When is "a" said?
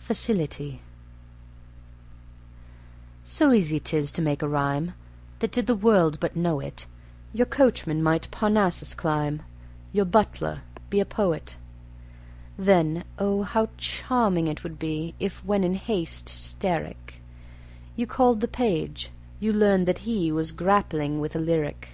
4.42-4.48, 10.98-11.04, 21.36-21.38